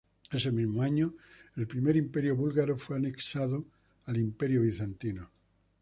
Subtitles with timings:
[0.31, 1.13] Ese mismo año
[1.57, 3.67] el Primer Imperio búlgaro fue anexado
[4.07, 5.29] al Imperio bizantino.